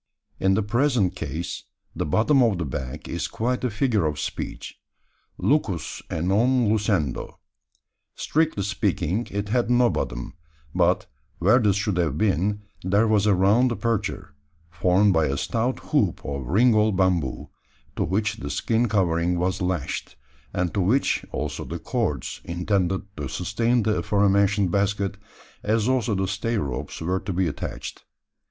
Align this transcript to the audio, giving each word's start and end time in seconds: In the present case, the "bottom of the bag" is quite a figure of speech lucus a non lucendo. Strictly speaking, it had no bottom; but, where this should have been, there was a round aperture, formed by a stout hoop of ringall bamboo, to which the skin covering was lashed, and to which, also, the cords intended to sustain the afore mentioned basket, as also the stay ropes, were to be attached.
In 0.39 0.55
the 0.55 0.63
present 0.63 1.15
case, 1.15 1.65
the 1.95 2.07
"bottom 2.07 2.41
of 2.41 2.57
the 2.57 2.65
bag" 2.65 3.07
is 3.07 3.27
quite 3.27 3.63
a 3.63 3.69
figure 3.69 4.07
of 4.07 4.19
speech 4.19 4.79
lucus 5.37 6.01
a 6.09 6.23
non 6.23 6.67
lucendo. 6.69 7.35
Strictly 8.15 8.63
speaking, 8.63 9.27
it 9.29 9.49
had 9.49 9.69
no 9.69 9.91
bottom; 9.91 10.33
but, 10.73 11.05
where 11.37 11.59
this 11.59 11.75
should 11.75 11.97
have 11.97 12.17
been, 12.17 12.63
there 12.83 13.07
was 13.07 13.27
a 13.27 13.35
round 13.35 13.71
aperture, 13.71 14.33
formed 14.71 15.13
by 15.13 15.27
a 15.27 15.37
stout 15.37 15.77
hoop 15.91 16.21
of 16.25 16.47
ringall 16.47 16.91
bamboo, 16.91 17.51
to 17.95 18.03
which 18.03 18.37
the 18.37 18.49
skin 18.49 18.87
covering 18.89 19.37
was 19.37 19.61
lashed, 19.61 20.15
and 20.51 20.73
to 20.73 20.81
which, 20.81 21.23
also, 21.31 21.63
the 21.63 21.77
cords 21.77 22.41
intended 22.43 23.03
to 23.17 23.27
sustain 23.29 23.83
the 23.83 23.97
afore 23.97 24.27
mentioned 24.27 24.71
basket, 24.71 25.17
as 25.61 25.87
also 25.87 26.15
the 26.15 26.27
stay 26.27 26.57
ropes, 26.57 27.01
were 27.01 27.19
to 27.19 27.31
be 27.31 27.47
attached. 27.47 28.03